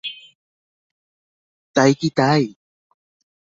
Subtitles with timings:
[1.75, 2.41] তাই কি তাই?